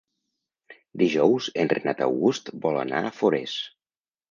[1.01, 3.57] Dijous en Renat August vol anar a Forès.